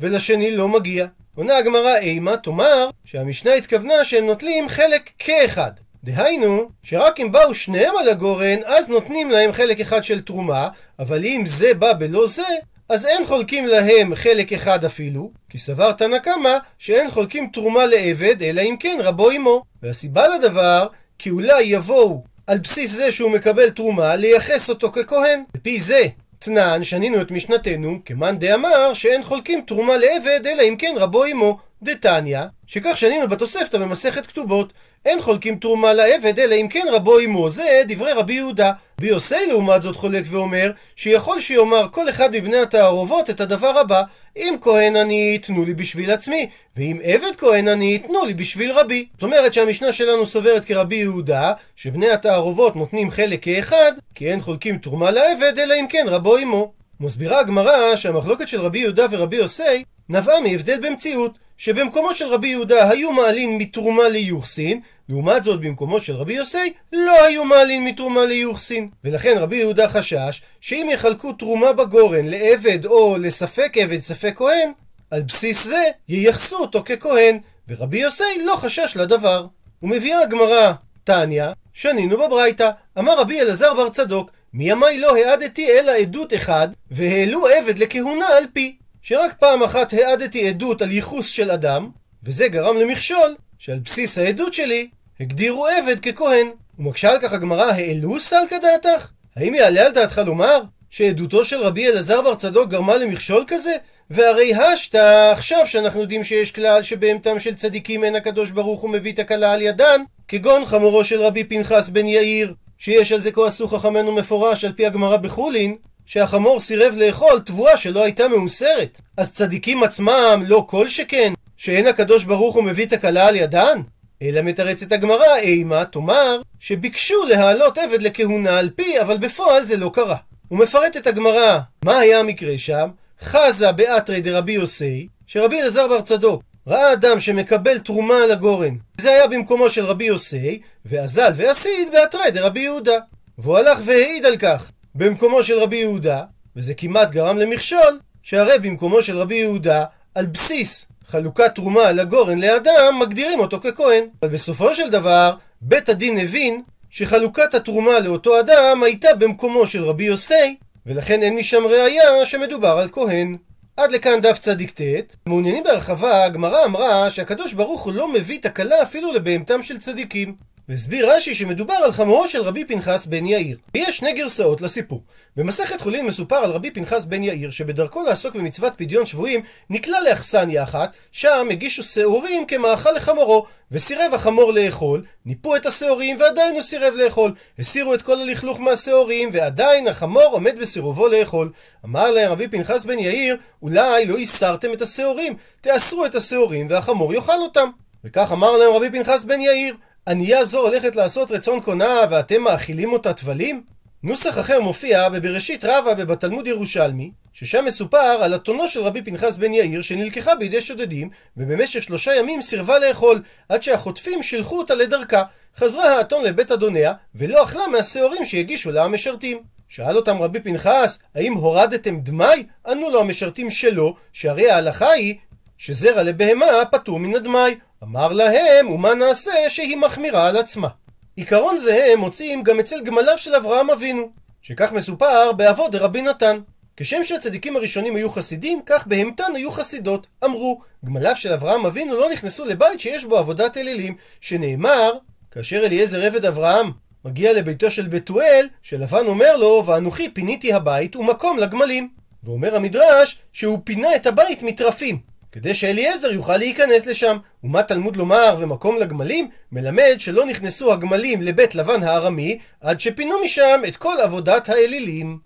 ולשני 0.00 0.56
לא 0.56 0.68
מגיע. 0.68 1.06
עונה 1.34 1.56
הגמרא 1.56 1.96
אימה, 1.96 2.36
תאמר 2.36 2.90
שהמשנה 3.04 3.54
התכוונה 3.54 4.04
שהם 4.04 4.26
נוטלים 4.26 4.68
חלק 4.68 5.10
כאחד. 5.18 5.70
דהיינו, 6.04 6.68
שרק 6.82 7.20
אם 7.20 7.32
באו 7.32 7.54
שניהם 7.54 7.96
על 8.00 8.08
הגורן, 8.08 8.58
אז 8.64 8.88
נותנים 8.88 9.30
להם 9.30 9.52
חלק 9.52 9.80
אחד 9.80 10.04
של 10.04 10.20
תרומה, 10.20 10.68
אבל 10.98 11.24
אם 11.24 11.42
זה 11.46 11.74
בא 11.74 11.92
בלא 11.92 12.26
זה, 12.26 12.42
אז 12.88 13.06
אין 13.06 13.26
חולקים 13.26 13.66
להם 13.66 14.14
חלק 14.14 14.52
אחד 14.52 14.84
אפילו, 14.84 15.30
כי 15.48 15.58
סבר 15.58 15.92
תנא 15.92 16.18
קמא 16.18 16.56
שאין 16.78 17.10
חולקים 17.10 17.48
תרומה 17.52 17.86
לעבד, 17.86 18.42
אלא 18.42 18.60
אם 18.60 18.76
כן 18.80 18.98
רבו 19.00 19.30
אמו. 19.30 19.62
והסיבה 19.82 20.28
לדבר, 20.28 20.86
כי 21.18 21.30
אולי 21.30 21.62
יבואו 21.62 22.24
על 22.46 22.58
בסיס 22.58 22.90
זה 22.90 23.10
שהוא 23.10 23.30
מקבל 23.30 23.70
תרומה, 23.70 24.16
לייחס 24.16 24.70
אותו 24.70 24.92
ככהן. 24.92 25.42
לפי 25.54 25.80
זה, 25.80 26.02
תנן, 26.38 26.82
שנינו 26.82 27.20
את 27.20 27.30
משנתנו, 27.30 27.98
כמאן 28.04 28.38
דאמר 28.38 28.94
שאין 28.94 29.22
חולקים 29.22 29.60
תרומה 29.66 29.96
לעבד, 29.96 30.46
אלא 30.46 30.62
אם 30.62 30.76
כן 30.78 30.94
רבו 30.98 31.24
אמו. 31.24 31.58
דתניא, 31.82 32.40
שכך 32.66 32.96
שנינו 32.96 33.28
בתוספתא 33.28 33.78
במסכת 33.78 34.26
כתובות, 34.26 34.72
אין 35.06 35.22
חולקים 35.22 35.56
תרומה 35.56 35.92
לעבד, 35.92 36.38
אלא 36.38 36.54
אם 36.54 36.68
כן 36.68 36.86
רבו 36.92 37.18
עמו. 37.18 37.50
זה 37.50 37.82
דברי 37.88 38.12
רבי 38.12 38.32
יהודה. 38.32 38.72
ביוסי 39.00 39.46
לעומת 39.48 39.82
זאת 39.82 39.96
חולק 39.96 40.24
ואומר, 40.26 40.70
שיכול 40.96 41.40
שיאמר 41.40 41.86
כל 41.90 42.08
אחד 42.08 42.32
מבני 42.32 42.56
התערובות 42.56 43.30
את 43.30 43.40
הדבר 43.40 43.78
הבא, 43.78 44.02
אם 44.36 44.54
כהן 44.60 44.96
אני, 44.96 45.38
תנו 45.38 45.64
לי 45.64 45.74
בשביל 45.74 46.10
עצמי, 46.10 46.48
ואם 46.76 46.98
עבד 47.02 47.36
כהן 47.38 47.68
אני, 47.68 47.98
תנו 47.98 48.24
לי 48.24 48.34
בשביל 48.34 48.72
רבי. 48.72 49.06
זאת 49.14 49.22
אומרת 49.22 49.54
שהמשנה 49.54 49.92
שלנו 49.92 50.26
סוברת 50.26 50.64
כרבי 50.64 50.96
יהודה, 50.96 51.52
שבני 51.76 52.10
התערובות 52.10 52.76
נותנים 52.76 53.10
חלק 53.10 53.42
כאחד, 53.42 53.92
כי 54.14 54.30
אין 54.30 54.40
חולקים 54.40 54.78
תרומה 54.78 55.10
לעבד, 55.10 55.58
אלא 55.58 55.74
אם 55.80 55.86
כן 55.88 56.04
רבו 56.08 56.36
עמו. 56.36 56.72
מסבירה 57.00 57.40
הגמרא 57.40 57.96
שהמחלוקת 57.96 58.48
של 58.48 58.60
רבי 58.60 58.78
יהודה 58.78 59.06
ורבי 59.10 59.36
יוסי 59.36 59.84
נבעה 60.08 60.40
מהבדל 60.40 60.88
במציאות. 60.88 61.38
שבמקומו 61.56 62.14
של 62.14 62.26
רבי 62.26 62.48
יהודה 62.48 62.90
היו 62.90 63.12
מעלים 63.12 63.58
מתרומה 63.58 64.08
ליוחסין, 64.08 64.80
לעומת 65.08 65.44
זאת 65.44 65.60
במקומו 65.60 66.00
של 66.00 66.16
רבי 66.16 66.32
יוסי 66.32 66.72
לא 66.92 67.24
היו 67.24 67.44
מעלים 67.44 67.84
מתרומה 67.84 68.24
ליוחסין. 68.24 68.88
ולכן 69.04 69.34
רבי 69.38 69.56
יהודה 69.56 69.88
חשש 69.88 70.42
שאם 70.60 70.88
יחלקו 70.92 71.32
תרומה 71.32 71.72
בגורן 71.72 72.26
לעבד 72.26 72.86
או 72.86 73.16
לספק 73.20 73.72
עבד 73.76 74.00
ספק 74.00 74.34
כהן, 74.36 74.72
על 75.10 75.22
בסיס 75.22 75.64
זה 75.64 75.82
ייחסו 76.08 76.56
אותו 76.56 76.82
ככהן, 76.84 77.38
ורבי 77.68 77.98
יוסי 77.98 78.24
לא 78.44 78.56
חשש 78.56 78.96
לדבר. 78.96 79.46
ומביאה 79.82 80.22
הגמרא, 80.22 80.72
תניא, 81.04 81.44
שנינו 81.72 82.18
בברייתא, 82.18 82.70
אמר 82.98 83.18
רבי 83.18 83.40
אלעזר 83.40 83.74
בר 83.74 83.88
צדוק, 83.88 84.30
מימי 84.52 84.98
לא 84.98 85.16
העדתי 85.16 85.70
אלא 85.70 85.92
עדות 85.92 86.34
אחד, 86.34 86.68
והעלו 86.90 87.46
עבד 87.46 87.78
לכהונה 87.78 88.26
על 88.28 88.44
פי. 88.52 88.76
שרק 89.02 89.34
פעם 89.38 89.62
אחת 89.62 89.92
העדתי 89.92 90.48
עדות 90.48 90.82
על 90.82 90.92
ייחוס 90.92 91.30
של 91.30 91.50
אדם, 91.50 91.90
וזה 92.22 92.48
גרם 92.48 92.76
למכשול, 92.76 93.36
שעל 93.58 93.78
בסיס 93.78 94.18
העדות 94.18 94.54
שלי 94.54 94.88
הגדירו 95.20 95.66
עבד 95.66 96.00
ככהן. 96.00 96.46
ומקשה 96.78 97.10
על 97.10 97.18
כך 97.20 97.32
הגמרא, 97.32 97.64
העלו 97.64 98.20
סלקא 98.20 98.58
דעתך? 98.58 99.08
האם 99.36 99.54
יעלה 99.54 99.86
על 99.86 99.92
דעתך 99.92 100.20
לומר 100.26 100.62
שעדותו 100.90 101.44
של 101.44 101.60
רבי 101.60 101.88
אלעזר 101.88 102.22
בר 102.22 102.34
צדוק 102.34 102.70
גרמה 102.70 102.96
למכשול 102.96 103.44
כזה? 103.48 103.76
והרי 104.10 104.54
השתא, 104.54 105.30
עכשיו 105.32 105.66
שאנחנו 105.66 106.00
יודעים 106.00 106.24
שיש 106.24 106.52
כלל 106.52 106.82
שבהמתם 106.82 107.38
של 107.38 107.54
צדיקים 107.54 108.04
אין 108.04 108.14
הקדוש 108.14 108.50
ברוך 108.50 108.80
הוא 108.80 108.90
מביא 108.90 109.12
את 109.12 109.18
הכלה 109.18 109.52
על 109.52 109.62
ידן, 109.62 110.00
כגון 110.28 110.64
חמורו 110.64 111.04
של 111.04 111.20
רבי 111.20 111.44
פנחס 111.44 111.88
בן 111.88 112.06
יאיר, 112.06 112.54
שיש 112.78 113.12
על 113.12 113.20
זה 113.20 113.32
כה 113.32 113.46
עשו 113.46 113.68
חכמינו 113.68 114.12
מפורש 114.12 114.64
על 114.64 114.72
פי 114.72 114.86
הגמרא 114.86 115.16
בחולין, 115.16 115.76
שהחמור 116.06 116.60
סירב 116.60 116.94
לאכול 116.96 117.40
תבואה 117.40 117.76
שלא 117.76 118.04
הייתה 118.04 118.28
מאוסרת. 118.28 119.00
אז 119.16 119.32
צדיקים 119.32 119.82
עצמם 119.82 120.44
לא 120.46 120.64
כל 120.68 120.88
שכן, 120.88 121.32
שאין 121.56 121.86
הקדוש 121.86 122.24
ברוך 122.24 122.54
הוא 122.54 122.64
מביא 122.64 122.86
תקלה 122.86 123.26
על 123.26 123.36
ידן? 123.36 123.80
אלא 124.22 124.42
מתרצת 124.42 124.92
הגמרא, 124.92 125.36
אימה, 125.36 125.84
תאמר, 125.84 126.40
שביקשו 126.60 127.24
להעלות 127.24 127.78
עבד 127.78 128.02
לכהונה 128.02 128.58
על 128.58 128.70
פי, 128.70 129.00
אבל 129.00 129.18
בפועל 129.18 129.64
זה 129.64 129.76
לא 129.76 129.90
קרה. 129.94 130.16
הוא 130.48 130.58
מפרט 130.58 130.96
את 130.96 131.06
הגמרא, 131.06 131.58
מה 131.84 131.98
היה 131.98 132.20
המקרה 132.20 132.58
שם? 132.58 132.88
חזה 133.20 133.72
באתרי 133.72 134.20
דרבי 134.20 134.52
יוסי, 134.52 135.08
שרבי 135.26 135.60
אלעזר 135.60 135.88
בר 135.88 136.00
צדוק 136.00 136.42
ראה 136.66 136.92
אדם 136.92 137.20
שמקבל 137.20 137.78
תרומה 137.78 138.16
על 138.24 138.30
הגורן. 138.30 138.74
זה 139.00 139.10
היה 139.10 139.26
במקומו 139.26 139.70
של 139.70 139.84
רבי 139.84 140.04
יוסי, 140.04 140.60
ואזל 140.84 141.32
ועשיד 141.36 141.88
באתרי 141.92 142.30
דרבי 142.30 142.60
יהודה. 142.60 142.98
והוא 143.38 143.58
הלך 143.58 143.78
והעיד 143.84 144.24
על 144.24 144.36
כך. 144.36 144.70
במקומו 144.94 145.42
של 145.42 145.58
רבי 145.58 145.76
יהודה, 145.76 146.22
וזה 146.56 146.74
כמעט 146.74 147.10
גרם 147.10 147.38
למכשול, 147.38 148.00
שהרי 148.22 148.58
במקומו 148.58 149.02
של 149.02 149.18
רבי 149.18 149.34
יהודה, 149.34 149.84
על 150.14 150.26
בסיס 150.26 150.86
חלוקת 151.14 151.54
תרומה 151.54 151.92
לגורן 151.92 152.38
לאדם, 152.38 152.98
מגדירים 153.00 153.40
אותו 153.40 153.60
ככהן. 153.60 154.04
אבל 154.22 154.30
בסופו 154.30 154.74
של 154.74 154.90
דבר, 154.90 155.34
בית 155.60 155.88
הדין 155.88 156.18
הבין 156.18 156.60
שחלוקת 156.90 157.54
התרומה 157.54 158.00
לאותו 158.00 158.40
אדם 158.40 158.82
הייתה 158.82 159.14
במקומו 159.18 159.66
של 159.66 159.84
רבי 159.84 160.04
יוסי, 160.04 160.56
ולכן 160.86 161.22
אין 161.22 161.36
משם 161.36 161.66
ראייה 161.66 162.24
שמדובר 162.24 162.78
על 162.78 162.88
כהן. 162.92 163.36
עד 163.76 163.92
לכאן 163.92 164.20
דף 164.20 164.38
צדיק 164.38 164.80
ט', 164.80 165.16
מעוניינים 165.26 165.64
בהרחבה, 165.64 166.24
הגמרא 166.24 166.64
אמרה 166.64 167.10
שהקדוש 167.10 167.52
ברוך 167.52 167.82
הוא 167.82 167.92
לא 167.92 168.12
מביא 168.12 168.38
תקלה 168.42 168.82
אפילו 168.82 169.12
לבהמתם 169.12 169.62
של 169.62 169.78
צדיקים. 169.78 170.34
והסביר 170.68 171.10
רש"י 171.12 171.34
שמדובר 171.34 171.74
על 171.74 171.92
חמורו 171.92 172.28
של 172.28 172.42
רבי 172.42 172.64
פנחס 172.64 173.06
בן 173.06 173.26
יאיר. 173.26 173.58
ויש 173.74 173.96
שני 173.96 174.12
גרסאות 174.12 174.60
לסיפור. 174.60 175.02
במסכת 175.36 175.80
חולין 175.80 176.06
מסופר 176.06 176.36
על 176.36 176.50
רבי 176.50 176.70
פנחס 176.70 177.04
בן 177.04 177.22
יאיר, 177.22 177.50
שבדרכו 177.50 178.02
לעסוק 178.02 178.34
במצוות 178.34 178.72
פדיון 178.76 179.06
שבויים, 179.06 179.42
נקלע 179.70 180.00
לאכסניה 180.00 180.62
אחת, 180.62 180.92
שם 181.12 181.48
הגישו 181.50 181.82
שעורים 181.82 182.46
כמאכל 182.46 182.92
לחמורו, 182.92 183.46
וסירב 183.72 184.14
החמור 184.14 184.52
לאכול, 184.52 185.04
ניפו 185.26 185.56
את 185.56 185.66
השעורים 185.66 186.16
ועדיין 186.20 186.54
הוא 186.54 186.62
סירב 186.62 186.94
לאכול. 186.94 187.32
הסירו 187.58 187.94
את 187.94 188.02
כל 188.02 188.20
הלכלוך 188.20 188.60
מהשעורים, 188.60 189.28
ועדיין 189.32 189.88
החמור 189.88 190.28
עומד 190.30 190.58
בסירובו 190.58 191.08
לאכול. 191.08 191.52
אמר 191.84 192.10
להם 192.10 192.32
רבי 192.32 192.48
פנחס 192.48 192.84
בן 192.84 192.98
יאיר, 192.98 193.36
אולי 193.62 194.06
לא 194.06 194.18
הסרתם 194.18 194.72
את 194.72 194.82
השעורים, 194.82 195.36
תאסרו 195.60 196.06
את 196.06 196.14
השעורים 196.14 196.66
והחמור 196.70 197.14
יאכל 197.14 197.40
אותם. 197.42 197.68
וכך 198.04 198.32
אמר 198.32 198.56
להם 198.56 198.72
רבי 198.72 198.90
פנחס 198.90 199.24
בן 199.24 199.40
יאיר, 199.40 199.74
ענייה 200.08 200.44
זו 200.44 200.60
הולכת 200.60 200.96
לעשות 200.96 201.30
רצון 201.30 201.60
קונה 201.60 202.00
ואתם 202.10 202.42
מאכילים 202.42 202.92
אותה 202.92 203.12
טבלים? 203.12 203.62
נוסח 204.02 204.38
אחר 204.38 204.60
מופיע 204.60 205.08
בבראשית 205.08 205.64
רבה 205.64 205.94
בבתלמוד 205.94 206.46
ירושלמי, 206.46 207.12
ששם 207.32 207.64
מסופר 207.64 207.98
על 207.98 208.34
אתונו 208.34 208.68
של 208.68 208.80
רבי 208.80 209.02
פנחס 209.02 209.36
בן 209.36 209.54
יאיר 209.54 209.82
שנלקחה 209.82 210.34
בידי 210.34 210.60
שודדים, 210.60 211.10
ובמשך 211.36 211.82
שלושה 211.82 212.14
ימים 212.14 212.42
סירבה 212.42 212.78
לאכול, 212.78 213.22
עד 213.48 213.62
שהחוטפים 213.62 214.22
שילחו 214.22 214.58
אותה 214.58 214.74
לדרכה. 214.74 215.22
חזרה 215.56 215.96
האתון 215.96 216.24
לבית 216.24 216.52
אדוניה, 216.52 216.92
ולא 217.14 217.44
אכלה 217.44 217.66
מהשעורים 217.66 218.24
שהגישו 218.24 218.70
לה 218.70 218.84
המשרתים. 218.84 219.38
שאל 219.68 219.96
אותם 219.96 220.22
רבי 220.22 220.40
פנחס, 220.40 220.98
האם 221.14 221.34
הורדתם 221.34 222.00
דמאי? 222.00 222.46
ענו 222.66 222.90
לו 222.90 223.00
המשרתים 223.00 223.50
שלא, 223.50 223.94
שהרי 224.12 224.50
ההלכה 224.50 224.90
היא 224.90 225.16
שזרע 225.58 226.02
לבהמה 226.02 226.46
פטור 226.72 226.98
מן 226.98 227.14
הדמאי. 227.14 227.54
אמר 227.84 228.12
להם, 228.12 228.70
ומה 228.70 228.94
נעשה 228.94 229.32
שהיא 229.48 229.76
מחמירה 229.76 230.28
על 230.28 230.36
עצמה. 230.36 230.68
עיקרון 231.16 231.56
זה 231.56 231.88
הם 231.92 232.00
מוצאים 232.00 232.42
גם 232.42 232.60
אצל 232.60 232.82
גמליו 232.84 233.18
של 233.18 233.34
אברהם 233.34 233.70
אבינו, 233.70 234.10
שכך 234.42 234.72
מסופר 234.72 235.32
באבות 235.32 235.72
דרבי 235.72 236.02
נתן. 236.02 236.38
כשם 236.76 237.04
שהצדיקים 237.04 237.56
הראשונים 237.56 237.96
היו 237.96 238.10
חסידים, 238.10 238.60
כך 238.66 238.86
בהמתן 238.86 239.34
היו 239.34 239.50
חסידות. 239.50 240.06
אמרו, 240.24 240.60
גמליו 240.84 241.16
של 241.16 241.32
אברהם 241.32 241.66
אבינו 241.66 241.96
לא 241.96 242.10
נכנסו 242.12 242.44
לבית 242.44 242.80
שיש 242.80 243.04
בו 243.04 243.18
עבודת 243.18 243.56
אלילים, 243.56 243.96
שנאמר, 244.20 244.92
כאשר 245.30 245.66
אליעזר 245.66 246.02
עבד 246.02 246.24
אברהם 246.24 246.70
מגיע 247.04 247.32
לביתו 247.32 247.70
של 247.70 247.88
בתואל, 247.88 248.48
שלבן 248.62 249.06
אומר 249.06 249.36
לו, 249.36 249.62
ואנוכי 249.66 250.08
פיניתי 250.10 250.52
הבית 250.52 250.96
ומקום 250.96 251.38
לגמלים. 251.38 251.88
ואומר 252.22 252.56
המדרש 252.56 253.18
שהוא 253.32 253.58
פינה 253.64 253.96
את 253.96 254.06
הבית 254.06 254.42
מטרפים. 254.42 255.13
כדי 255.34 255.54
שאליעזר 255.54 256.12
יוכל 256.12 256.36
להיכנס 256.36 256.86
לשם. 256.86 257.16
ומה 257.44 257.62
תלמוד 257.62 257.96
לומר 257.96 258.36
ומקום 258.40 258.76
לגמלים? 258.76 259.28
מלמד 259.52 259.94
שלא 259.98 260.26
נכנסו 260.26 260.72
הגמלים 260.72 261.22
לבית 261.22 261.54
לבן 261.54 261.82
הארמי 261.82 262.38
עד 262.60 262.80
שפינו 262.80 263.14
משם 263.24 263.60
את 263.68 263.76
כל 263.76 263.94
עבודת 264.02 264.48
האלילים. 264.48 265.18